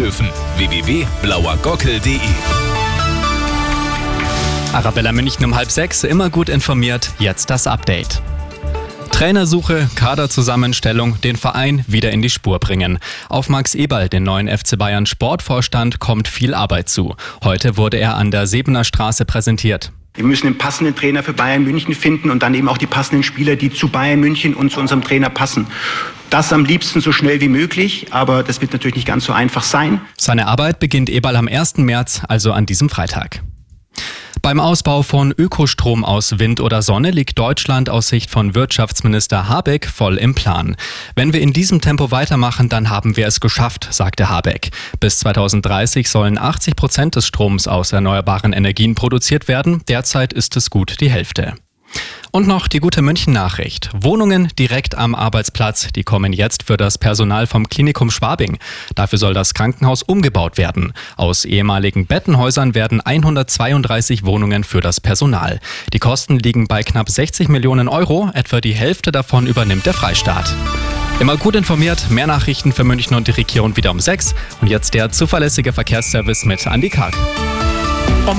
[0.00, 0.28] surfen.
[0.56, 2.20] www.blauergockel.de
[4.72, 8.22] Arabella München um halb sechs, immer gut informiert, jetzt das Update.
[9.12, 12.98] Trainersuche, Kaderzusammenstellung, den Verein wieder in die Spur bringen.
[13.28, 17.14] Auf Max Eberl, den neuen FC Bayern Sportvorstand, kommt viel Arbeit zu.
[17.44, 19.92] Heute wurde er an der Sebener Straße präsentiert.
[20.14, 23.22] Wir müssen den passenden Trainer für Bayern München finden und dann eben auch die passenden
[23.22, 25.66] Spieler, die zu Bayern München und zu unserem Trainer passen.
[26.30, 29.64] Das am liebsten so schnell wie möglich, aber das wird natürlich nicht ganz so einfach
[29.64, 30.00] sein.
[30.16, 31.78] Seine Arbeit beginnt Eberl am 1.
[31.78, 33.42] März, also an diesem Freitag.
[34.40, 39.86] Beim Ausbau von Ökostrom aus Wind oder Sonne liegt Deutschland aus Sicht von Wirtschaftsminister Habeck
[39.86, 40.76] voll im Plan.
[41.14, 44.70] Wenn wir in diesem Tempo weitermachen, dann haben wir es geschafft, sagte Habeck.
[44.98, 49.82] Bis 2030 sollen 80 Prozent des Stroms aus erneuerbaren Energien produziert werden.
[49.88, 51.54] Derzeit ist es gut die Hälfte.
[52.32, 53.90] Und noch die gute München-Nachricht.
[53.92, 58.58] Wohnungen direkt am Arbeitsplatz, die kommen jetzt für das Personal vom Klinikum Schwabing.
[58.94, 60.92] Dafür soll das Krankenhaus umgebaut werden.
[61.16, 65.58] Aus ehemaligen Bettenhäusern werden 132 Wohnungen für das Personal.
[65.92, 70.54] Die Kosten liegen bei knapp 60 Millionen Euro, etwa die Hälfte davon übernimmt der Freistaat.
[71.18, 74.36] Immer gut informiert, mehr Nachrichten für München und die Region wieder um 6.
[74.60, 77.14] Und jetzt der zuverlässige Verkehrsservice mit Andy Karg.